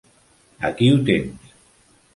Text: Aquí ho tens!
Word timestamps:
Aquí 0.69 0.89
ho 0.95 0.99
tens! 1.11 1.55